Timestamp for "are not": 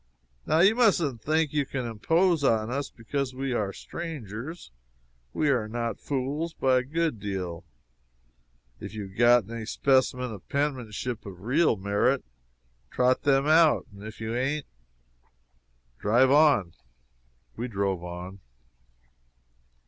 5.51-5.99